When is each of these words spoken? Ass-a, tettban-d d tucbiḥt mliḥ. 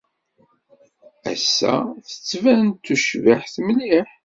Ass-a, 1.31 1.75
tettban-d 2.07 2.71
d 2.75 2.81
tucbiḥt 2.85 3.55
mliḥ. 3.67 4.09